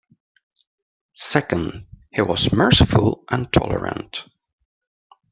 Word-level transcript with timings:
Second, 1.13 1.85
he 2.11 2.23
was 2.23 2.51
merciful 2.51 3.23
and 3.29 3.53
tolerant. 3.53 4.25